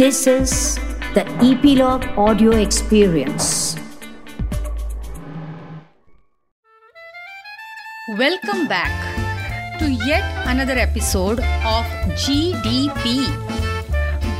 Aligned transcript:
This 0.00 0.26
is 0.26 0.76
the 1.12 1.26
Epilogue 1.44 2.04
Audio 2.16 2.52
Experience. 2.52 3.76
Welcome 8.16 8.66
back 8.66 8.94
to 9.78 9.90
yet 9.90 10.24
another 10.46 10.78
episode 10.78 11.40
of 11.68 11.84
GDP 12.16 13.26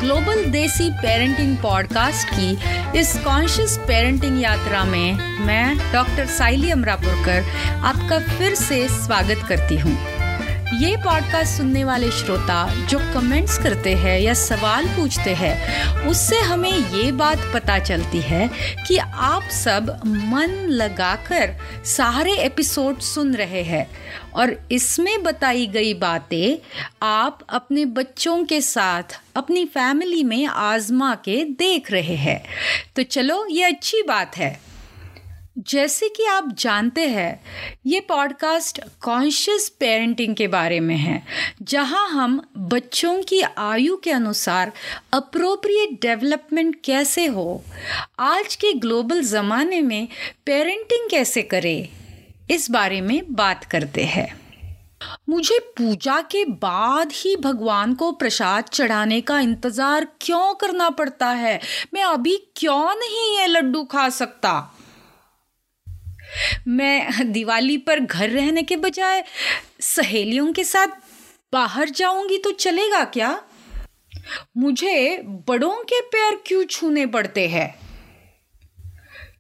global 0.01 0.45
desi 0.51 0.89
parenting 1.03 1.57
podcast 1.63 2.29
की 2.29 2.99
इस 2.99 3.13
conscious 3.25 3.77
parenting 3.89 4.41
यात्रा 4.43 4.85
में 4.85 5.19
मैं 5.47 5.93
doctor 5.93 6.27
साइली 6.39 6.71
अमरापुरकर 6.71 7.53
आपका 7.91 8.19
फिर 8.29 8.55
से 8.55 8.87
स्वागत 8.89 9.47
करती 9.49 9.79
हूँ 9.79 9.97
ये 10.71 10.97
पॉडकास्ट 10.97 11.57
सुनने 11.57 11.85
वाले 11.85 12.11
श्रोता 12.11 12.87
जो 12.87 12.99
कमेंट्स 12.99 13.59
करते 13.59 13.95
हैं 13.95 14.21
या 14.21 14.35
सवाल 14.35 14.87
पूछते 14.87 15.35
हैं, 15.35 15.57
उससे 16.07 16.39
हमें 16.39 16.73
ये 16.73 17.13
बात 17.13 17.39
पता 17.55 17.79
चलती 17.79 18.19
है 18.19 18.51
कि 18.89 18.97
आप 18.99 19.43
सब 19.43 20.01
मन 20.07 20.67
लगाकर 20.69 21.57
सारे 21.85 22.33
एपिसोड 22.33 22.99
सुन 22.99 23.35
रहे 23.35 23.63
हैं। 23.63 23.91
और 24.35 24.69
इसमें 24.73 25.23
बताई 25.23 25.67
गई 25.67 25.95
बातें 25.95 26.79
आप 27.03 27.47
अपने 27.49 27.85
बच्चों 27.85 28.45
के 28.45 28.61
साथ, 28.61 29.03
अपनी 29.37 29.65
फैमिली 29.65 30.25
में 30.25 30.47
आजमा 30.47 31.15
के 31.15 31.45
देख 31.45 31.93
रहे 31.93 32.17
हैं। 32.17 32.45
तो 32.97 33.03
चलो, 33.03 33.47
ये 33.51 33.65
अच्छी 33.65 34.03
बात 34.03 34.37
है। 34.37 34.70
जैसे 35.69 36.09
कि 36.09 36.25
आप 36.25 36.55
जानते 36.59 37.07
हैं, 37.09 37.41
ये 37.87 38.01
पॉडकास्ट 38.01 38.81
कॉन्शियस 39.01 39.69
पेरेंटिंग 39.69 40.35
के 40.37 40.47
बारे 40.49 40.81
में 40.81 40.97
है, 40.97 41.23
जहाँ 41.63 42.09
हम 42.09 42.41
बच्चों 42.59 43.23
की 43.23 43.41
आयु 43.41 43.97
के 43.97 44.11
अनुसार 44.11 44.73
अप्रोप्रिएट 45.13 46.01
डेवलपमेंट 46.03 46.77
कैसे 46.85 47.27
हो, 47.27 47.63
आज 48.19 48.55
के 48.55 48.73
ग्लोबल 48.73 49.23
ज़माने 49.23 49.81
में 49.81 50.09
पेरेंटिंग 50.47 51.11
कैसे 51.11 51.43
करें, 51.43 51.89
इस 52.51 52.71
बारे 52.71 53.01
में 53.01 53.23
बात 53.31 53.65
करते 53.65 54.05
हैं। 54.05 54.29
मुझे 55.29 55.59
पूजा 55.77 56.21
के 56.21 56.45
बाद 56.45 57.13
ही 57.13 57.37
भगवान 57.37 57.95
को 57.95 58.13
प्रसाद 58.13 58.65
चढ़ाने 58.65 59.21
का 59.21 59.41
इंतज़ार 59.41 60.07
क्यों 60.21 60.55
करना 60.55 60.91
पड़ता 60.91 61.29
है? 61.29 61.61
मैं 61.95 62.03
अभी 62.03 62.37
क्यों 62.57 62.95
नहीं 62.95 63.39
ये 63.39 63.47
लड्डू 63.47 63.85
खा 63.85 64.09
सकता? 64.09 64.77
मैं 66.69 67.33
दिवाली 67.33 67.77
पर 67.79 68.01
घर 68.01 68.31
रहने 68.31 68.63
के 68.63 68.77
बजाय 68.77 69.25
सहेलियों 69.81 70.53
के 70.53 70.65
साथ 70.65 70.87
बाहर 71.53 71.89
जाऊँगी 71.89 72.39
तो 72.39 72.51
चलेगा 72.51 73.05
क्या? 73.05 73.45
मुझे 74.57 75.23
बड़ों 75.25 75.75
के 75.75 76.01
पैर 76.01 76.41
क्यों 76.47 76.65
छूने 76.65 77.07
पड़ते 77.07 77.49
हैं? 77.49 77.81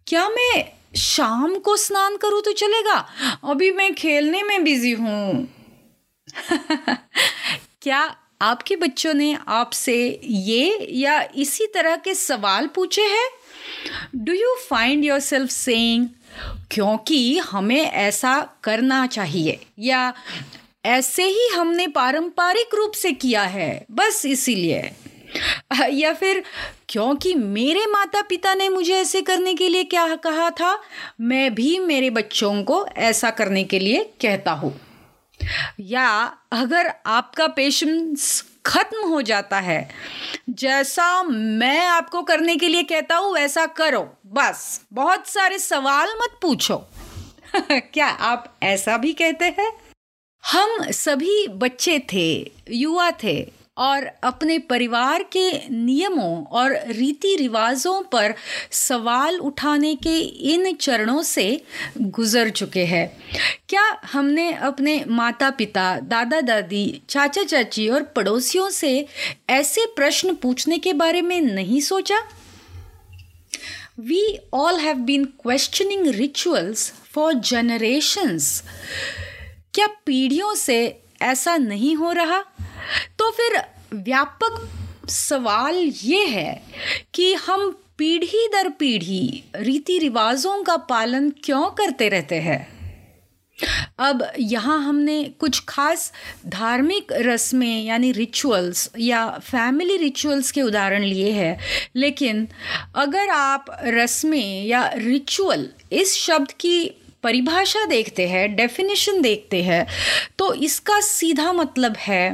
क्या 0.06 0.28
मैं 0.28 0.72
शाम 0.96 1.58
को 1.58 1.76
स्नान 1.76 2.16
करूँ 2.16 2.42
तो 2.42 2.52
चलेगा? 2.52 3.08
अभी 3.44 3.70
मैं 3.70 3.94
खेलने 3.94 4.42
में 4.42 4.64
बिज़ी 4.64 4.92
हूँ। 4.92 5.48
क्या 7.82 8.16
आपके 8.42 8.76
बच्चों 8.76 9.14
ने 9.14 9.38
आपसे 9.48 10.20
ये 10.24 10.86
या 10.90 11.28
इसी 11.36 11.66
तरह 11.66 11.96
के 11.96 12.14
सवाल 12.14 12.66
पूछे 12.66 13.02
हैं? 13.02 13.28
Do 14.16 14.32
you 14.32 14.56
find 14.70 15.04
yourself 15.20 15.50
saying 15.50 16.08
क्योंकि 16.70 17.38
हमें 17.38 17.82
ऐसा 17.82 18.48
करना 18.64 19.06
चाहिए। 19.06 19.60
या 19.78 20.12
ऐसे 20.84 21.24
ही 21.24 21.48
हमने 21.54 21.86
पारंपरिक 21.86 22.74
रूप 22.74 22.92
से 22.92 23.12
किया 23.12 23.42
है, 23.42 23.84
बस 23.90 24.26
इसीलिए। 24.26 24.92
या 25.90 26.12
फिर, 26.12 26.42
क्योंकि 26.88 27.34
मेरे 27.34 27.86
माता 27.86 28.22
पिता 28.22 28.54
ने 28.54 28.68
मुझे 28.68 28.94
ऐसे 28.94 29.20
करने 29.22 29.54
के 29.54 29.68
लिए 29.68 29.84
क्या 29.84 30.14
कहा 30.16 30.50
था, 30.50 30.80
मैं 31.20 31.54
भी 31.54 31.78
मेरे 31.78 32.10
बच्चों 32.10 32.62
को 32.62 32.86
ऐसा 32.96 33.30
करने 33.30 33.64
के 33.64 33.78
लिए 33.78 34.04
कहता 34.20 34.52
हूँ। 34.52 34.80
या 35.80 36.36
अगर 36.52 36.92
आपका 37.06 37.46
पेशेंस 37.46 38.44
खत्म 38.70 39.08
हो 39.08 39.22
जाता 39.22 39.60
है। 39.60 39.90
जैसा 40.50 41.22
मैं 41.22 41.86
आपको 41.86 42.22
करने 42.22 42.56
के 42.56 42.68
लिए 42.68 42.82
कहता 42.82 43.16
हूँ, 43.16 43.34
वैसा 43.34 43.66
करो। 43.66 44.16
बस, 44.26 44.80
बहुत 44.92 45.26
सारे 45.26 45.58
सवाल 45.58 46.08
मत 46.08 46.38
पूछो। 46.42 46.76
क्या 47.72 48.06
आप 48.06 48.56
ऐसा 48.62 48.96
भी 48.96 49.12
कहते 49.12 49.44
हैं? 49.44 49.72
हम 50.52 50.90
सभी 50.90 51.48
बच्चे 51.48 51.98
थे, 52.12 52.52
युवा 52.70 53.10
थे। 53.10 53.59
और 53.80 54.10
अपने 54.22 54.58
परिवार 54.58 55.22
के 55.22 55.50
नियमों 55.70 56.44
और 56.44 56.72
रीति 56.86 57.36
रिवाजों 57.36 58.02
पर 58.02 58.34
सवाल 58.70 59.38
उठाने 59.38 59.94
के 59.94 60.18
इन 60.54 60.74
चरणों 60.74 61.22
से 61.22 61.62
गुजर 61.98 62.50
चुके 62.50 62.84
हैं। 62.84 63.06
क्या 63.68 64.00
हमने 64.12 64.52
अपने 64.52 65.04
माता 65.08 65.50
पिता 65.50 66.00
दादा 66.00 66.40
दादी 66.40 67.02
चाचा 67.08 67.42
चाची 67.42 67.88
और 67.88 68.02
पड़ोसियों 68.02 68.70
से 68.70 69.06
ऐसे 69.50 69.86
प्रश्न 69.86 70.34
पूछने 70.34 70.78
के 70.78 70.92
बारे 70.92 71.22
में 71.22 71.40
नहीं 71.40 71.80
सोचा? 71.80 72.18
We 74.00 74.38
all 74.54 74.76
have 74.76 74.96
been 74.96 75.24
questioning 75.24 76.06
rituals 76.06 76.92
for 77.12 77.34
generations 77.34 78.62
क्या 79.74 79.86
पीढ़ियों 79.86 80.54
से 80.54 81.00
ऐसा 81.22 81.56
नहीं 81.56 81.96
हो 81.96 82.12
रहा? 82.12 82.44
तो 83.18 83.30
फिर 83.30 83.62
व्यापक 83.94 84.68
सवाल 85.08 85.76
ये 86.02 86.26
है 86.26 86.62
कि 87.14 87.34
हम 87.34 87.76
पीढ़ी 87.98 88.48
दर 88.48 88.68
पीढ़ी 88.68 89.44
रीति 89.56 89.98
रिवाजों 89.98 90.62
का 90.62 90.76
पालन 90.76 91.30
क्यों 91.30 91.70
करते 91.70 92.08
रहते 92.08 92.36
हैं? 92.36 92.80
अब 93.98 94.32
यहाँ 94.38 94.84
हमने 94.84 95.24
कुछ 95.24 95.62
खास 95.68 96.12
धार्मिक 96.46 97.06
रस्में 97.12 97.84
यानी 97.84 98.12
रिचुअल्स 98.12 98.90
या 98.98 99.30
फैमिली 99.30 99.96
रिचुअल्स 99.96 100.50
के 100.50 100.62
उदाहरण 100.62 101.02
लिए 101.02 101.30
हैं। 101.30 101.60
लेकिन 101.96 102.48
अगर 102.94 103.28
आप 103.28 103.64
रस्में 103.84 104.64
या 104.66 104.90
रिचुअल 104.94 105.68
इस 105.92 106.14
शब्द 106.14 106.52
की 106.52 106.99
परिभाषा 107.22 107.84
देखते 107.86 108.26
हैं 108.28 108.54
डेफिनेशन 108.56 109.20
देखते 109.22 109.62
हैं 109.62 109.86
तो 110.38 110.52
इसका 110.66 111.00
सीधा 111.02 111.52
मतलब 111.52 111.96
है 111.98 112.24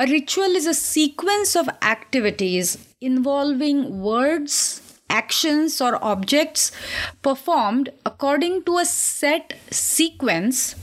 ritual 0.00 0.56
is 0.56 0.68
a 0.68 0.72
sequence 0.74 1.56
of 1.56 1.68
activities 1.90 2.76
involving 3.02 3.84
words 4.04 4.60
actions 5.12 5.80
और 5.82 5.94
objects 5.94 6.72
performed 7.24 7.90
according 8.06 8.62
to 8.62 8.74
a 8.74 8.84
set 8.84 9.54
sequence 9.72 10.74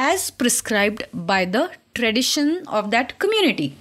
as 0.00 0.30
prescribed 0.38 1.02
by 1.26 1.46
the 1.46 1.68
tradition 1.94 2.56
of 2.68 2.86
that 2.86 3.12
community 3.20 3.72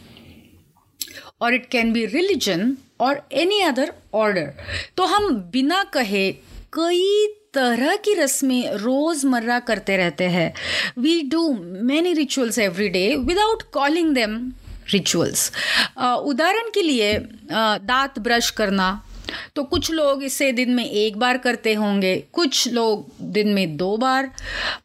और 1.42 1.54
इट 1.54 1.66
कैन 1.70 1.92
बी 1.94 2.06
रिलीजन 2.08 2.76
और 3.02 3.22
एनी 3.34 3.62
अदर 3.62 3.94
ऑर्डर 4.14 4.54
तो 4.98 5.06
हम 5.06 5.34
बिना 5.52 5.84
कहे 5.94 6.32
कई 6.74 7.28
तरह 7.54 7.96
की 7.96 8.14
रस्में 8.14 8.72
रोज़मर्रा 8.74 9.60
करते 9.60 9.98
रहते 9.98 10.24
हैं। 10.24 10.54
We 11.00 11.22
do 11.22 11.52
many 11.84 12.14
rituals 12.14 12.60
every 12.60 12.90
day 12.90 13.16
without 13.18 13.64
calling 13.74 14.14
them 14.16 14.36
rituals 14.92 15.52
उदाहरण 15.98 16.70
के 16.74 16.82
लिए 16.82 17.14
दांत 17.14 18.20
ब्रश 18.20 18.50
करना। 18.52 18.90
तो 19.56 19.64
कुछ 19.64 19.92
लोग 19.92 20.24
इसे 20.24 20.52
दिन 20.52 20.72
में 20.72 20.86
एक 20.86 21.18
बार 21.18 21.38
करते 21.38 21.74
होंगे, 21.74 22.16
कुछ 22.34 22.68
लोग 22.68 23.12
दिन 23.34 23.54
में 23.54 23.78
दो 23.78 23.96
बार। 23.98 24.32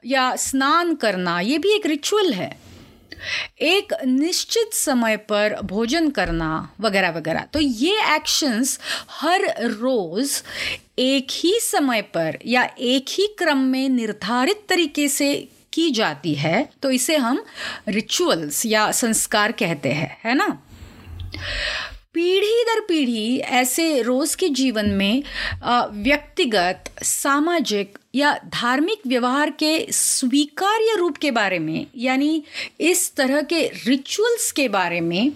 या 0.07 0.35
स्नान 0.37 0.95
करना, 0.95 1.39
ये 1.41 1.59
भी 1.59 1.75
एक 1.75 1.87
रिचुअल 1.87 2.33
है। 2.33 2.51
एक 3.61 3.93
निश्चित 4.05 4.75
समय 4.75 5.17
पर 5.17 5.61
भोजन 5.65 6.11
करना 6.11 6.71
वगैरह 6.81 7.11
वगैरह। 7.11 7.41
तो 7.41 7.61
ये 7.61 8.15
एक्शंस 8.15 8.79
हर 9.11 9.55
रोज़ 9.61 10.43
एक 10.99 11.27
ही 11.31 11.59
समय 11.61 12.03
पर 12.03 12.39
या 12.47 12.71
एक 12.79 13.07
ही 13.09 13.27
क्रम 13.39 13.59
में 13.59 13.89
निर्धारित 13.89 14.67
तरीके 14.69 15.09
से 15.09 15.49
की 15.73 15.91
जाती 15.91 16.35
है। 16.35 16.69
तो 16.83 16.91
इसे 16.91 17.17
हम 17.17 17.45
रिचुअल्स 17.89 18.67
या 18.67 18.91
संस्कार 18.91 19.53
कहते 19.53 19.93
हैं, 19.93 20.21
है 20.25 20.35
ना? 20.35 20.63
पीढ़ी 22.15 22.63
दर 22.65 22.81
पीढ़ी 22.81 23.39
ऐसे 23.39 24.03
रोज़ 24.03 24.37
के 24.37 24.49
जीवन 24.49 24.91
में 24.91 25.23
व्यक्तिगत, 25.95 26.85
सामाजिक 27.03 27.99
या 28.15 28.33
धार्मिक 28.47 29.01
व्यवहार 29.07 29.51
के 29.51 29.87
स्वीकार्य 29.93 30.97
रूप 30.97 31.17
के 31.17 31.31
बारे 31.31 31.59
में, 31.59 31.87
यानी 31.97 32.43
इस 32.81 33.15
तरह 33.17 33.41
के 33.43 33.61
रिचुअल्स 33.87 34.51
के 34.53 34.69
बारे 34.69 35.01
में 35.01 35.33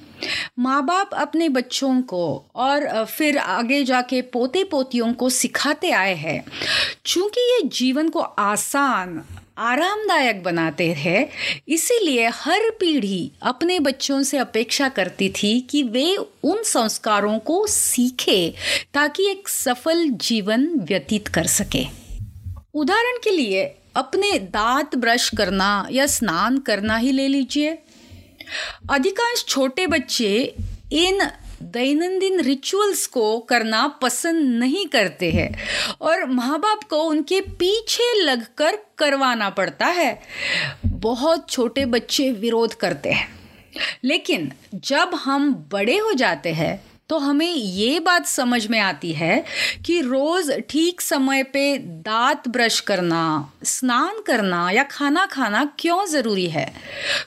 माँ 0.59 0.85
बाप 0.87 1.15
अपने 1.15 1.49
बच्चों 1.49 2.01
को 2.03 2.23
और 2.55 3.05
फिर 3.07 3.39
आगे 3.39 3.83
जाके 3.85 4.23
पोते 4.23 4.65
पोतियों 4.65 5.13
को 5.13 5.29
सिखाते 5.31 5.91
आए 5.93 6.15
हैं। 6.15 6.45
चूँकि 7.07 7.41
ये 7.53 7.61
जीवन 7.71 8.09
को 8.09 8.21
आसान 8.21 9.23
आरामदायक 9.59 10.43
बनाते 10.43 10.93
हैं 10.93 11.29
इसीलिए 11.69 12.29
हर 12.29 12.71
पीढ़ी 12.71 13.33
अपने 13.43 13.81
बच्चों 13.81 14.23
से 14.23 14.39
अपेक्षा 14.39 14.89
करती 14.89 15.29
थी 15.29 15.61
कि 15.61 15.83
वे 15.83 16.17
उन 16.43 16.63
संस्कारों 16.63 17.39
को 17.39 17.67
सीखे 17.67 18.55
ताकि 18.95 19.31
एक 19.31 19.49
सफल 19.49 20.09
जीवन 20.09 20.67
व्यतीत 20.75 21.29
कर 21.29 21.47
सके। 21.47 21.85
उदाहरण 22.75 23.19
के 23.25 23.31
लिए, 23.31 23.65
अपने 23.97 24.39
दांत 24.39 24.97
ब्रश 24.97 25.29
करना 25.29 25.89
या 25.91 26.07
स्नान 26.07 26.59
करना 26.59 26.97
ही 26.97 27.13
ले 27.13 27.29
लीजिए। 27.29 27.79
अधिकांश 28.91 29.45
छोटे 29.49 29.87
बच्चे 29.87 30.55
इन 30.93 31.31
दैनंदिन 31.63 32.41
रिचुअल्स 32.41 33.07
को 33.07 33.39
करना 33.39 33.87
पसंद 33.89 34.59
नहीं 34.59 34.87
करते 34.87 35.31
हैं 35.31 35.59
और 36.01 36.27
माँ 36.27 36.59
बाप 36.59 36.85
को 36.85 37.03
उनके 37.03 37.41
पीछे 37.41 38.23
लगकर 38.23 38.79
करवाना 38.99 39.51
पड़ता 39.51 39.87
है। 39.87 40.23
बहुत 40.87 41.51
छोटे 41.51 41.85
बच्चे 41.85 42.33
विरोध 42.33 42.75
करते 42.75 43.11
हैं। 43.11 43.39
लेकिन 44.05 44.53
जब 44.75 45.11
हम 45.15 45.55
बड़े 45.73 45.99
हो 45.99 46.13
जाते 46.13 46.53
हैं 46.53 46.88
तो 47.09 47.19
हमें 47.19 47.53
ये 47.53 48.01
बात 48.01 48.27
समझ 48.27 48.67
में 48.67 48.81
आती 48.81 49.13
है 49.13 49.45
कि 49.87 50.01
रोज़ 50.01 50.53
ठीक 50.61 51.01
समय 51.01 51.43
पे 51.43 51.79
दांत 51.79 52.49
ब्रश 52.49 52.81
करना, 52.81 53.53
स्नान 53.65 54.21
करना 54.27 54.71
या 54.71 54.83
खाना 54.83 55.27
खाना 55.27 55.65
क्यों 55.79 56.07
ज़रूरी 56.07 56.47
है? 56.47 56.75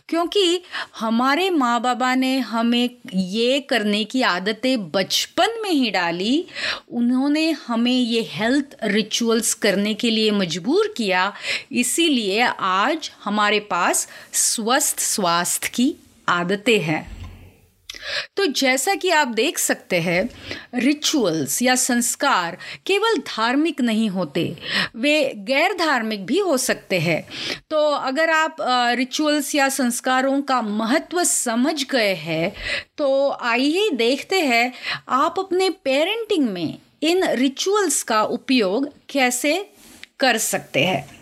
क्योंकि 0.10 0.64
हमारे 1.00 1.50
माँ 1.50 1.82
बाबा 1.82 2.16
ने 2.16 2.40
हमें 2.40 2.90
ये 3.16 3.60
करने 3.60 4.04
की 4.04 4.22
आदतें 4.22 4.92
बचपन 4.92 5.60
में 5.64 5.72
ही 5.72 5.92
डाली। 5.92 6.46
उन्होंने 6.92 7.52
हमें 7.52 7.92
ये 7.92 8.22
हेल्थ 8.32 8.76
रिचुअल्स 8.84 9.54
करने 9.54 9.94
के 9.94 10.10
लिए 10.10 10.32
मजबूर 10.32 10.94
किया। 10.98 11.34
इसीलिए 11.72 12.42
आज 12.60 13.12
हमारे 13.24 13.60
पास 13.60 14.08
स्वस्थ 14.34 15.00
स्वास्थ्य 15.00 15.70
की 15.74 15.96
आदतें 16.30 16.80
हैं। 16.80 17.21
तो 18.38 18.46
जैसा 18.46 18.96
कि 18.96 19.10
आप 19.12 19.28
देख 19.28 19.58
सकते 19.58 20.00
हैं 20.00 20.30
रिचुअल्स 20.76 21.62
या 21.62 21.76
संस्कार 21.78 22.58
केवल 22.86 23.18
धार्मिक 23.28 23.82
नहीं 23.82 24.10
होते, 24.10 24.44
वे 24.96 25.34
गैर 25.48 25.74
धार्मिक 25.78 26.26
भी 26.26 26.40
हो 26.40 26.58
सकते 26.58 27.00
हैं। 27.00 27.22
तो 27.70 27.78
अगर 27.90 28.30
आप 28.30 28.56
रिचुअल्स 28.98 29.54
या 29.56 29.70
संस्कारों 29.70 30.42
का 30.42 30.62
महत्व 30.62 31.24
समझ 31.24 31.84
गए 31.84 32.14
हैं 32.16 32.52
तो 32.98 33.10
आइए 33.44 33.90
देखते 33.96 34.40
हैं 34.42 34.72
आप 35.10 35.40
अपने 35.40 35.70
पेरेंटिंग 35.84 36.50
में 36.50 36.78
इन 37.04 37.24
रिचुअल्स 37.30 38.02
का 38.04 38.22
उपयोग 38.24 38.90
कैसे 39.10 39.54
कर 40.20 40.38
सकते 40.38 40.84
हैं। 40.84 41.21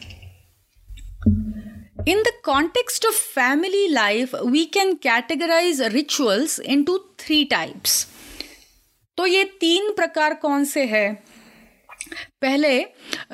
In 2.08 2.24
the 2.24 2.32
context 2.44 3.04
of 3.04 3.14
family 3.14 3.90
life, 3.90 4.34
we 4.46 4.66
can 4.68 4.98
categorize 4.98 5.82
rituals 5.94 6.58
into 6.60 6.94
three 7.18 7.46
types. 7.46 8.06
तो 9.18 9.26
ये 9.26 9.44
तीन 9.44 9.92
प्रकार 9.92 10.34
कौन 10.34 10.66
से 10.66 10.86
हैं? 10.86 11.24
पहले 12.42 12.86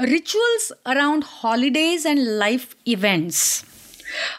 rituals 0.01 0.71
around 0.85 1.23
holidays 1.23 2.07
and 2.07 2.19
life 2.19 2.75
events 2.87 3.65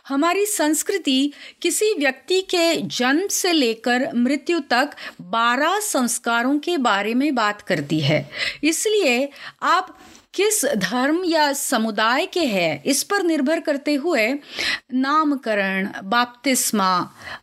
हमारी 0.09 0.47
संस्कृति 0.47 1.33
किसी 1.63 1.93
व्यक्ति 1.95 2.41
के 2.41 2.75
जन्म 2.77 3.29
से 3.29 3.53
लेकर 3.53 4.09
मृत्यु 4.15 4.61
तक 4.61 4.91
12 5.33 5.81
संस्कारों 5.81 6.59
के 6.59 6.77
बारे 6.79 7.15
में 7.15 7.35
बात 7.35 7.63
करती 7.63 8.01
है। 8.01 8.31
इसलिए 8.65 9.29
आप 9.63 9.99
किस 10.37 10.65
धर्म 10.77 11.23
या 11.25 11.53
समुदाय 11.53 12.27
के 12.27 12.41
हैं, 12.41 12.83
इस 12.85 13.03
पर 13.03 13.23
निर्भर 13.23 13.61
करते 13.61 13.95
हुए 13.95 14.27
नामकरण, 14.95 15.89
बाप्तिस्मा, 16.05 16.91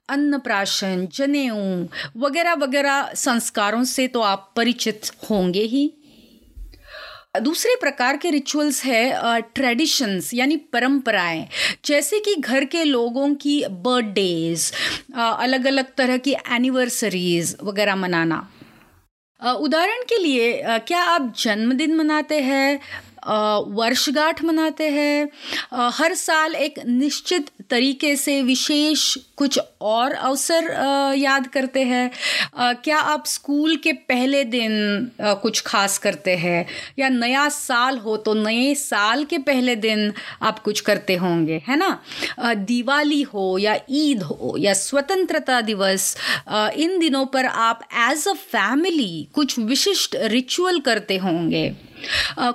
अन्नप्राशन, 0.09 1.07
जनेऊ 1.13 1.87
वगैरह 2.17 2.53
वगैरह 2.55 3.11
संस्कारों 3.15 3.83
से 3.85 4.07
तो 4.07 4.21
आप 4.21 4.51
परिचित 4.55 5.11
होंगे 5.29 5.63
ही। 5.63 5.91
दूसरे 7.41 7.75
प्रकार 7.75 8.17
के 8.17 8.29
रिचुअल्स 8.29 8.83
है 8.85 9.41
ट्रेडिशंस 9.55 10.33
यानी 10.33 10.57
परंपराएँ। 10.73 11.47
जैसे 11.85 12.19
कि 12.19 12.35
घर 12.35 12.65
के 12.65 12.83
लोगों 12.83 13.33
की 13.35 13.63
बर्थडेज 13.67 14.71
अलग 15.17 15.65
अलग 15.67 15.93
तरह 15.97 16.17
की 16.17 16.35
एनिवर्सरीज 16.51 17.55
वगैरह 17.63 17.95
मनाना। 17.95 18.47
उदाहरण 19.43 20.03
के 20.09 20.23
लिए 20.23 20.61
क्या 20.87 21.01
आप 21.03 21.33
जन्मदिन 21.39 21.95
मनाते 21.95 22.39
हैं 22.39 22.79
वर्षगांठ 23.75 24.43
मनाते 24.43 24.89
हैं? 24.89 25.29
हर 25.73 26.13
साल 26.13 26.55
एक 26.55 26.79
निश्चित 26.85 27.49
तरीके 27.69 28.15
से 28.15 28.41
विशेष 28.41 29.17
कुछ 29.37 29.59
और 29.81 30.11
अवसर 30.11 30.67
याद 31.17 31.47
करते 31.47 31.83
हैं? 31.83 32.09
क्या 32.83 32.97
आप 32.97 33.25
स्कूल 33.25 33.75
के 33.75 33.91
पहले 33.93 34.43
दिन 34.43 35.11
कुछ 35.21 35.61
खास 35.61 35.97
करते 35.97 36.35
हैं? 36.35 36.65
या 36.99 37.09
नया 37.09 37.47
साल 37.49 37.97
हो 37.97 38.17
तो 38.17 38.33
नए 38.33 38.73
साल 38.75 39.23
के 39.25 39.37
पहले 39.37 39.75
दिन 39.75 40.11
आप 40.41 40.59
कुछ 40.59 40.81
करते 40.81 41.15
होंगे, 41.15 41.61
है 41.67 41.77
ना? 41.77 41.99
दिवाली 42.39 43.21
हो 43.23 43.57
या 43.57 43.77
ईद 43.89 44.23
हो 44.23 44.55
या 44.59 44.73
स्वतंत्रता 44.73 45.61
दिवस 45.61 46.15
इन 46.49 46.99
दिनों 46.99 47.25
पर 47.25 47.45
आप 47.45 47.87
एज 48.09 48.27
अ 48.27 48.33
फैमिली 48.33 49.27
कुछ 49.33 49.57
विशिष्ट 49.59 50.15
रिचुअल 50.15 50.79
करते 50.79 51.17
होंगे। 51.17 51.73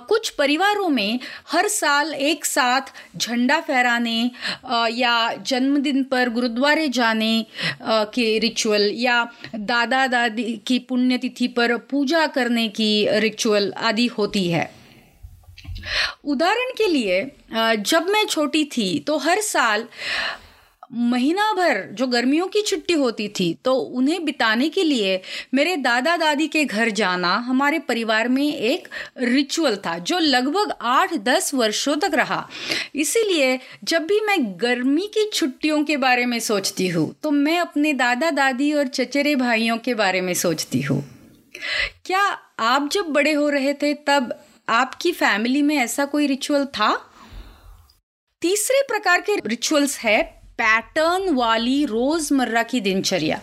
कुछ 0.09 0.29
परिवारों 0.29 0.89
में 0.89 1.19
हर 1.53 1.69
साल 1.69 2.13
एक 2.15 2.45
साथ 2.45 2.93
झंडा 3.17 3.61
फहराने 3.61 4.19
या 4.93 5.33
जन्मदिन 5.47 6.03
पर 6.05 6.29
गुरुद्वारे 6.29 6.68
जाने 6.77 7.47
के 7.83 8.39
रिचुअल 8.39 8.91
या 8.95 9.25
दादा 9.55 10.07
दादी 10.07 10.61
की 10.67 10.79
पुण्यतिथि 10.79 11.47
पर 11.47 11.77
पूजा 11.77 12.27
करने 12.27 12.69
की 12.69 13.07
रिचुअल 13.11 13.73
आदि 13.73 14.07
होती 14.07 14.49
है। 14.49 14.71
उदाहरण 16.25 16.71
के 16.79 16.87
लिए 16.93 17.21
जब 17.77 18.07
मैं 18.09 18.25
छोटी 18.27 18.65
थी 18.65 18.99
तो 18.99 19.17
हर 19.19 19.41
साल 19.41 19.87
महीना 20.91 21.53
भर 21.53 21.83
जो 21.93 22.07
गर्मियों 22.07 22.47
की 22.47 22.63
छुट्टी 22.63 22.95
होती 22.95 23.29
थी 23.29 23.53
तो 23.65 23.73
उन्हें 23.73 24.25
बिताने 24.25 24.69
के 24.69 24.83
लिए 24.83 25.21
मेरे 25.55 25.77
दादा 25.77 26.17
दादी 26.17 26.47
के 26.49 26.65
घर 26.65 26.91
जाना 26.91 27.35
हमारे 27.39 27.79
परिवार 27.79 28.29
में 28.29 28.55
एक 28.55 28.89
रिचुअल 29.19 29.77
था, 29.77 29.99
जो 29.99 30.19
लगभग 30.19 30.73
आठ 30.83 31.15
दस 31.15 31.53
वर्षों 31.55 31.97
तक 31.97 32.15
रहा। 32.15 32.49
इसीलिए 32.95 33.59
जब 33.85 34.07
भी 34.07 34.21
मैं 34.21 34.39
गर्मी 34.61 35.07
की 35.15 35.29
छुट्टियों 35.35 35.83
के 35.85 35.97
बारे 35.97 36.27
में 36.27 36.39
सोचती 36.41 36.89
हूँ 36.89 37.15
तो 37.23 37.31
मैं 37.31 37.59
अपने 37.59 37.93
दादा 37.93 38.31
दादी 38.31 38.73
और 38.73 38.87
चचेरे 38.87 39.35
भाइयों 39.37 39.79
के 39.79 39.95
बारे 39.95 40.21
में 40.21 40.35
सोचती 40.35 40.81
हूँ। 40.83 41.03
क्या 42.05 42.23
आप 42.61 42.89
जब 42.93 43.07
बड़े 43.07 43.33
हो 43.33 43.49
रहे 43.49 43.75
थे, 43.75 43.95
तब 43.95 44.35
आपकी 44.69 45.13
फैमिली 45.13 45.63
में 45.63 45.77
ऐसा 45.77 46.05
कोई 46.05 46.27
रिचुअल 46.27 46.65
था? 46.67 46.95
तीसरे 48.43 48.83
प्रकार 48.83 49.21
के 49.21 49.37
रिचुअल्स 49.47 49.99
है 49.99 50.38
पैटर्न 50.59 51.35
वाली 51.35 51.85
रोज़मर्रा 51.85 52.63
की 52.63 52.81
दिनचर्या। 52.81 53.41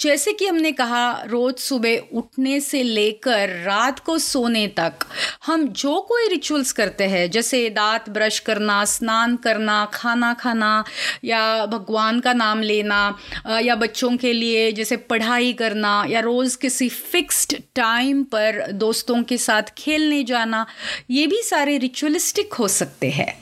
जैसे 0.00 0.32
कि 0.32 0.46
हमने 0.46 0.72
कहा, 0.72 1.22
रोज़ 1.22 1.56
सुबह 1.56 2.16
उठने 2.18 2.58
से 2.60 2.82
लेकर 2.82 3.48
रात 3.64 3.98
को 3.98 4.18
सोने 4.18 4.66
तक 4.68 5.06
हम 5.46 5.66
जो 5.68 6.00
कोई 6.00 6.28
रिचुअल्स 6.28 6.72
करते 6.72 7.04
हैं, 7.04 7.30
जैसे 7.30 7.68
दांत 7.70 8.08
ब्रश 8.10 8.38
करना, 8.38 8.84
स्नान 8.84 9.36
करना, 9.36 9.84
खाना 9.94 10.32
खाना, 10.34 10.84
या 11.24 11.66
भगवान 11.66 12.20
का 12.20 12.32
नाम 12.32 12.62
लेना 12.62 13.18
या 13.62 13.74
बच्चों 13.76 14.16
के 14.16 14.32
लिए 14.32 14.70
जैसे 14.72 14.96
पढ़ाई 14.96 15.52
करना, 15.52 16.04
या 16.08 16.20
रोज़ 16.20 16.58
किसी 16.58 16.88
फिक्स्ड 16.88 17.56
टाइम 17.74 18.22
पर 18.24 18.64
दोस्तों 18.72 19.22
के 19.22 19.38
साथ 19.38 19.74
खेलने 19.78 20.22
जाना, 20.24 20.66
ये 21.10 21.26
भी 21.26 21.42
सारे 21.42 21.78
रिचुअलिस्टिक 21.78 22.54
हो 22.54 22.68
सकते 22.68 23.10
हैं। 23.10 23.32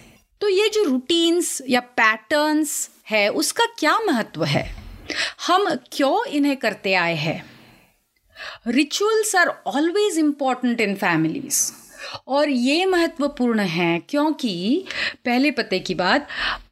तो 0.41 0.49
ये 0.49 0.69
जो 0.69 0.83
रूटीन्स 0.85 1.61
या 1.69 1.81
पैटर्न्स 1.81 2.91
है, 3.11 3.29
उसका 3.29 3.65
क्या 3.79 3.99
महत्व 3.99 4.45
है? 4.45 4.77
हम 5.47 5.75
क्यों 5.93 6.27
इन्हें 6.27 6.57
करते 6.57 6.95
आए 6.95 7.15
हैं? 7.15 7.51
Rituals 8.67 9.37
are 9.37 9.49
always 9.67 10.19
important 10.19 10.81
in 10.81 10.95
families 10.95 11.73
और 12.29 12.49
ये 12.49 12.87
महत्वपूर्ण 12.87 13.61
है 13.61 13.99
क्योंकि, 13.99 14.85
पहले 15.25 15.51
पते 15.51 15.79
की 15.79 15.95
बात 15.95 16.29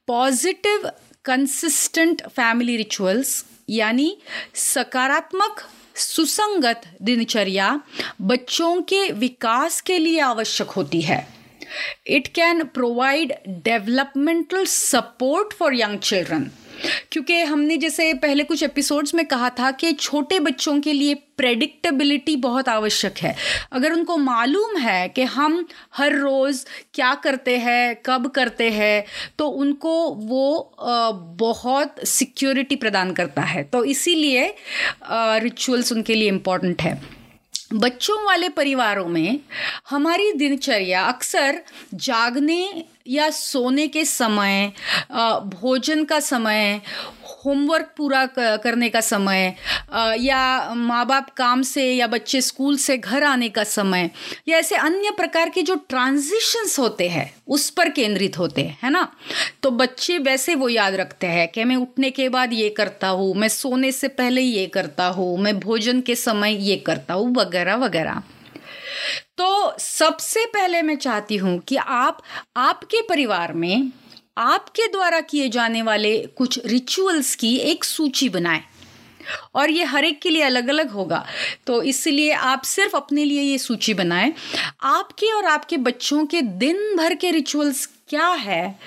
पॉजिटिव 0.07 0.91
कंसिस्टेंट 1.25 2.23
फैमिली 2.29 2.77
रिचुअल्स 2.77 3.45
यानी 3.69 4.19
सकारात्मक, 4.55 5.63
सुसंगत 5.97 6.83
दिनचर्या 7.03 7.81
बच्चों 8.21 8.83
के 8.83 9.13
विकास 9.13 9.81
के 9.81 9.99
लिए 9.99 10.21
आवश्यक 10.21 10.71
होती 10.71 11.01
है। 11.01 11.34
It 12.13 12.29
can 12.29 12.65
provide 12.65 13.33
developmental 13.65 14.65
support 14.67 15.53
for 15.53 15.75
young 15.75 15.99
children 16.01 16.51
क्योंकि 17.13 17.41
हमने 17.41 17.77
जैसे 17.77 18.13
पहले 18.15 18.45
कुछ 18.45 18.63
एपिसोड्स 18.63 19.15
में 19.15 19.25
कहा 19.27 19.49
था 19.51 19.71
कि 19.71 19.93
छोटे 19.93 20.39
बच्चों 20.41 20.81
के 20.81 20.93
लिए 20.93 21.15
प्रेडिक्टेबिलिटी 21.37 22.35
बहुत 22.37 22.69
आवश्यक 22.69 23.19
है। 23.19 23.35
अगर 23.73 23.93
उनको 23.93 24.17
मालूम 24.17 24.77
है 24.77 25.09
कि 25.09 25.23
हम 25.23 25.67
हर 25.97 26.17
रोज़ 26.17 26.65
क्या 26.95 27.15
करते 27.15 27.57
हैं, 27.59 27.97
कब 28.07 28.29
करते 28.31 28.71
हैं 28.71 29.05
तो 29.39 29.47
उनको 29.47 29.95
वो 30.11 30.77
बहुत 31.39 32.07
सिक्योरिटी 32.09 32.77
प्रदान 32.77 33.13
करता 33.13 33.43
है। 33.43 33.63
तो 33.65 33.85
इसीलिए 33.85 34.55
रिचुअल्स 35.11 35.93
उनके 35.93 36.15
लिए 36.15 36.29
इंपॉर्टेंट 36.29 36.83
है। 36.83 37.01
बच्चों 37.75 38.17
वाले 38.25 38.49
परिवारों 38.49 39.07
में 39.07 39.41
हमारी 39.91 40.33
दिनचर्या 40.33 41.03
अक्सर 41.05 41.61
जागने 41.95 42.85
या 43.09 43.29
सोने 43.31 43.87
के 43.89 44.05
समय 44.05 44.73
भोजन 45.55 46.05
का 46.05 46.21
समय 46.21 46.81
होमवर्क 47.45 47.93
पूरा 47.97 48.25
करने 48.37 48.89
का 48.89 49.01
समय 49.01 49.55
या 50.21 50.75
माँ 50.75 51.05
बाप 51.07 51.31
काम 51.37 51.63
से 51.63 51.85
या 51.93 52.07
बच्चे 52.07 52.41
स्कूल 52.41 52.77
से 52.77 52.97
घर 52.99 53.25
आने 53.25 53.49
का 53.49 53.65
समय, 53.65 54.11
या 54.49 54.59
ऐसे 54.59 54.77
अन्य 54.77 55.11
प्रकार 55.17 55.49
के 55.49 55.63
जो 55.63 55.75
ट्रांजिशंस 55.89 56.79
होते 56.79 57.09
हैं, 57.09 57.31
उस 57.49 57.69
पर 57.71 57.89
केंद्रित 57.89 58.39
होते 58.39 58.63
हैं, 58.63 58.79
है 58.83 58.91
ना? 58.91 59.09
तो 59.63 59.71
बच्चे 59.71 60.19
वैसे 60.19 60.55
वो 60.55 60.69
याद 60.69 60.95
रखते 60.95 61.27
हैं 61.27 61.49
कि 61.49 61.65
मैं 61.65 61.77
उठने 61.77 62.11
के 62.11 62.29
बाद 62.29 62.53
ये 62.53 62.69
करता 62.71 63.09
हूँ, 63.09 63.35
मैं 63.35 63.49
सोने 63.49 63.93
से 63.93 64.09
पहले 64.11 64.43
ये 64.43 64.67
करता 64.67 65.07
हूँ, 65.09 65.37
मैं 65.39 65.59
भोजन 65.61 66.01
के 66.01 66.15
समय 66.15 66.57
ये 66.61 66.77
करता 66.77 67.15
हूँ, 67.15 67.35
वगैरह 67.35 67.77
वगैरह। 67.77 68.23
तो 69.39 69.77
सबसे 69.79 70.45
पहले 70.47 70.81
मैं 70.83 70.97
चाहती 70.97 71.37
हूँ 71.37 71.59
कि 71.59 71.77
आप, 71.77 72.23
आपके 72.57 73.01
परिवार 73.03 73.53
में 73.53 73.91
आपके 74.39 74.87
द्वारा 74.87 75.21
किए 75.21 75.49
जाने 75.49 75.83
वाले 75.83 76.19
कुछ 76.37 76.61
रिचुअल्स 76.67 77.35
की 77.35 77.57
एक 77.57 77.85
सूची 77.85 78.29
बनाएँ। 78.29 78.61
और 79.55 79.71
ये 79.71 79.85
हर 79.85 80.05
एक 80.05 80.21
के 80.23 80.31
लिए 80.31 80.43
अलग 80.43 80.69
अलग 80.69 80.91
होगा। 80.91 81.27
तो 81.67 81.83
इसलिए 81.83 82.33
आप 82.33 82.63
सिर्फ़ 82.63 82.97
अपने 82.97 83.25
लिए 83.25 83.43
ये 83.43 83.59
सूची 83.59 83.95
बनाएँ। 83.95 84.33
आपके 84.83 85.33
और 85.33 85.45
आपके 85.45 85.77
बच्चों 85.77 86.27
के 86.27 86.43
दिन 86.43 86.97
भर 86.97 87.15
के 87.15 87.31
रिचुअल्स 87.31 87.87
क्या 88.15 88.29
है? 88.29 88.79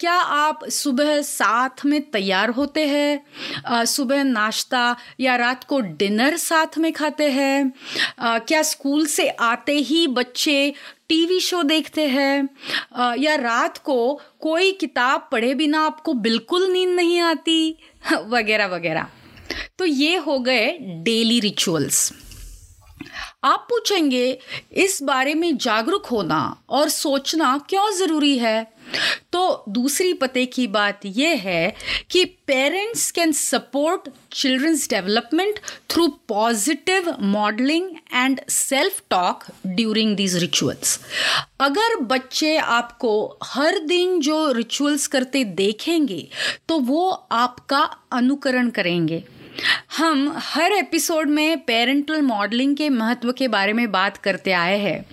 क्या 0.00 0.12
आप 0.12 0.68
सुबह 0.68 1.22
साथ 1.22 1.84
में 1.84 2.10
तैयार 2.10 2.50
होते 2.50 2.86
हैं? 2.86 3.26
सुबह 3.84 4.24
नाश्ता 4.24 4.96
या 5.20 5.36
रात 5.36 5.64
को 5.64 5.80
डिनर 5.80 6.36
साथ 6.36 6.78
में 6.78 6.92
खाते 6.92 7.30
हैं? 7.30 7.72
क्या 8.20 8.62
स्कूल 8.62 9.06
से 9.06 9.28
आते 9.28 9.72
ही 9.72 10.06
बच्चे 10.06 10.74
टीवी 11.08 11.40
शो 11.40 11.62
देखते 11.62 12.08
हैं? 12.08 12.48
या 13.18 13.34
रात 13.34 13.78
को 13.78 14.20
कोई 14.40 14.72
किताब 14.72 15.28
पढ़े 15.32 15.54
बिना 15.54 15.86
आपको 15.86 16.12
बिल्कुल 16.12 16.72
नींद 16.72 16.90
नहीं 16.90 17.20
आती? 17.20 17.78
वगैरह 18.12 18.66
वगैरह। 18.66 19.06
तो 19.78 19.84
ये 19.84 20.16
हो 20.16 20.38
गए 20.38 20.78
डेली 20.80 21.40
रिचुअल्स 21.40 22.21
आप 23.44 23.66
पूछेंगे, 23.70 24.38
इस 24.72 25.02
बारे 25.02 25.34
में 25.34 25.56
जागरूक 25.56 26.06
होना 26.06 26.56
और 26.68 26.88
सोचना 26.88 27.56
क्यों 27.68 27.90
ज़रूरी 27.90 28.36
है? 28.38 28.72
तो 29.32 29.64
दूसरी 29.68 30.12
पते 30.12 30.44
की 30.46 30.66
बात 30.66 31.00
यह 31.06 31.40
है 31.40 31.74
कि 32.10 32.24
parents 32.46 33.10
can 33.10 33.32
support 33.32 34.08
children's 34.32 34.88
development 34.90 35.60
through 35.90 36.06
positive 36.28 37.14
modelling 37.20 37.90
and 38.14 38.40
self 38.48 39.02
talk 39.10 39.44
during 39.66 40.16
these 40.16 40.36
rituals 40.36 40.98
अगर 41.60 41.96
बच्चे 42.04 42.56
आपको 42.56 43.38
हर 43.44 43.78
दिन 43.78 44.20
जो 44.20 44.50
रिचुअल्स 44.52 45.06
करते 45.06 45.44
देखेंगे 45.44 46.26
तो 46.68 46.78
वो 46.80 47.10
आपका 47.32 47.82
अनुकरण 48.12 48.70
करेंगे। 48.70 49.24
हम 49.96 50.34
हर 50.38 50.72
एपिसोड 50.72 51.28
में 51.28 51.58
पेरेंटल 51.58 52.22
मॉडलिंग 52.22 52.76
के 52.76 52.88
महत्व 52.88 53.32
के 53.32 53.48
बारे 53.48 53.72
में 53.72 53.90
बात 53.92 54.16
करते 54.16 54.52
आए 54.52 54.78
हैं। 54.78 55.04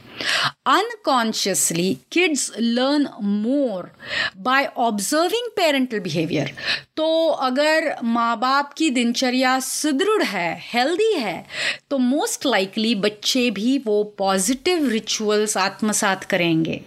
Unconsciously 0.65 1.97
kids 2.11 2.51
learn 2.59 3.07
more 3.21 3.89
by 4.37 4.65
observing 4.77 5.49
parental 5.55 5.99
behaviour 5.99 6.51
तो 6.97 7.27
अगर 7.27 7.95
माँ 8.03 8.39
बाप 8.39 8.73
की 8.73 8.89
दिनचर्या 8.89 9.59
सुदृढ़ 9.59 10.23
है 10.23 10.59
हेल्दी 10.73 11.11
है 11.13 11.45
तो 11.89 11.97
मोस्ट 11.97 12.45
लाइकली 12.45 12.95
बच्चे 12.95 13.49
भी 13.51 13.77
वो 13.85 14.03
पॉजिटिव 14.17 14.87
रिचुअल्स 14.89 15.57
आत्मसात 15.57 16.23
करेंगे। 16.23 16.81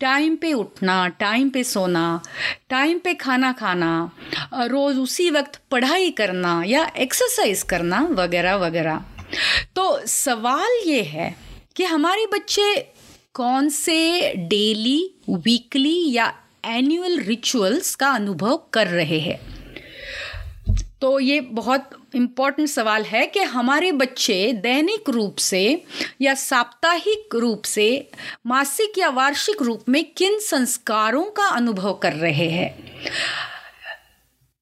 टाइम 0.00 0.36
पे 0.36 0.52
उठना 0.52 1.08
टाइम 1.08 1.50
पे 1.50 1.64
सोना 1.64 2.20
टाइम 2.70 2.98
पे 2.98 3.14
खाना 3.14 3.52
खाना 3.52 4.10
रोज़ 4.54 4.98
उसी 4.98 5.30
वक्त 5.30 5.60
पढ़ाई 5.70 6.10
करना 6.10 6.62
या 6.66 6.92
एक्सरसाइज 6.96 7.62
करना 7.62 8.00
वगैरह 8.10 8.54
वगैरह। 8.54 9.04
तो 9.76 10.06
सवाल 10.06 10.88
ये 10.88 11.02
है 11.02 11.36
कि 11.76 11.84
हमारे 11.84 12.26
बच्चे 12.26 12.92
कौन 13.34 13.68
से 13.68 14.32
डेली 14.36 15.14
वीकली 15.30 16.12
या 16.12 16.34
एनुअल 16.64 17.20
रिचुअल्स 17.20 17.94
का 17.94 18.10
अनुभव 18.10 18.56
कर 18.72 18.86
रहे 18.86 19.20
हैं? 19.20 19.38
तो 21.00 21.20
ये 21.20 21.40
बहुत 21.40 21.99
इंपॉर्टेंट 22.14 22.68
सवाल 22.68 23.02
है 23.02 23.26
कि 23.26 23.40
हमारे 23.40 23.92
बच्चे 23.92 24.52
दैनिक 24.52 25.10
रूप 25.10 25.36
से 25.36 25.84
या 26.20 26.34
साप्ताहिक 26.34 27.34
रूप 27.34 27.64
से 27.64 28.10
मासिक 28.46 28.98
या 28.98 29.08
वार्षिक 29.08 29.62
रूप 29.62 29.84
में 29.88 30.04
किन 30.04 30.38
संस्कारों 30.38 31.24
का 31.24 31.44
अनुभव 31.44 31.94
कर 31.94 32.12
रहे 32.12 32.50
हैं? 32.50 32.70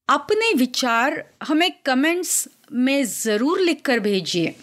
अपने 0.09 0.53
विचार 0.53 1.23
हमें 1.43 1.71
कमेंट्स 1.85 2.47
में 2.71 3.03
ज़रूर 3.05 3.59
लिखकर 3.59 3.99
भेजिए। 3.99 4.55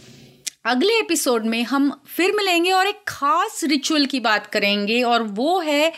अगले 0.66 0.98
एपिसोड 0.98 1.44
में 1.44 1.62
हम 1.64 2.00
फिर 2.06 2.32
मिलेंगे 2.32 2.70
और 2.72 2.86
एक 2.86 3.00
खास 3.08 3.60
रिचुअल 3.64 4.06
की 4.06 4.20
बात 4.20 4.46
करेंगे 4.46 5.02
और 5.02 5.22
वो 5.22 5.60
है 5.60 5.92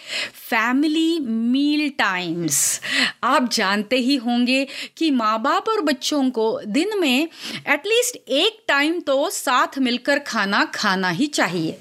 फैमिली 0.50 1.18
मील 1.20 1.88
टाइम्स 1.90 2.80
आप 3.24 3.52
जानते 3.52 3.96
ही 3.96 4.16
होंगे 4.16 4.66
कि 4.96 5.10
माँ 5.10 5.42
बाप 5.42 5.68
और 5.68 5.80
बच्चों 5.80 6.30
को 6.30 6.60
दिन 6.66 7.00
में 7.00 7.28
एटलीस्ट 7.68 8.28
एक 8.28 8.64
टाइम 8.68 9.00
तो 9.00 9.30
साथ 9.30 9.78
मिलकर 9.78 10.18
खाना 10.18 10.64
खाना 10.64 11.10
ही 11.10 11.26
चाहिए। 11.26 11.78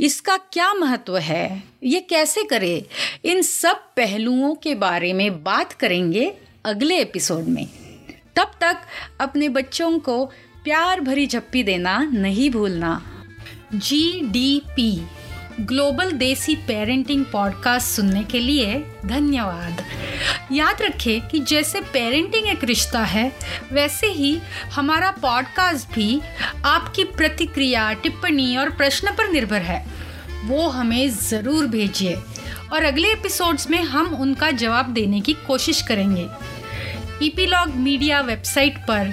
इसका 0.00 0.36
क्या 0.36 0.74
महत्व 0.74 1.18
है? 1.18 1.62
ये 1.84 2.00
कैसे 2.00 2.44
करें? 2.44 2.82
इन 3.24 3.42
सब 3.42 3.76
पहलुओं 3.76 4.54
के 4.54 4.74
बारे 4.74 5.12
में 5.12 5.42
बात 5.44 5.72
करेंगे 5.72 6.34
अगले 6.64 6.98
एपिसोड 6.98 7.44
में। 7.44 7.66
तब 8.36 8.50
तक 8.60 8.76
अपने 9.20 9.48
बच्चों 9.48 9.98
को 9.98 10.32
प्यार 10.64 11.00
भरी 11.00 11.26
झप्पी 11.26 11.62
देना 11.62 11.98
नहीं 12.04 12.50
भूलना। 12.50 12.90
G 13.74 14.20
D 14.24 14.62
P 14.66 14.90
global 15.60 16.12
desi 16.12 16.54
parenting 16.56 17.24
podcast 17.24 17.86
सुनने 17.86 18.22
के 18.24 18.38
लिए 18.38 18.74
धन्यवाद। 19.06 19.82
याद 20.52 20.82
रखें 20.82 21.28
कि 21.28 21.38
जैसे 21.40 21.80
पेरेंटिंग 21.92 22.46
एक 22.46 22.62
रिश्ता 22.64 23.02
है, 23.04 23.32
वैसे 23.72 24.06
ही 24.06 24.38
हमारा 24.72 25.10
पॉडकास्ट 25.22 25.94
भी 25.94 26.20
आपकी 26.64 27.04
प्रतिक्रिया, 27.04 27.92
टिप्पणी 27.92 28.56
और 28.56 28.70
प्रश्न 28.70 29.14
पर 29.14 29.30
निर्भर 29.30 29.62
है। 29.62 29.84
वो 30.44 30.68
हमें 30.68 31.08
ज़रूर 31.10 31.66
भेजिए 31.66 32.14
और 32.72 32.84
अगले 32.84 33.12
एपिसोड्स 33.12 33.68
में 33.70 33.82
हम 33.82 34.14
उनका 34.14 34.50
जवाब 34.50 34.92
देने 34.92 35.20
की 35.20 35.32
कोशिश 35.46 35.82
करेंगे। 35.82 36.28
ईपीलॉग 37.22 37.74
मीडिया 37.76 38.20
वेबसाइट 38.20 38.78
पर 38.78 39.12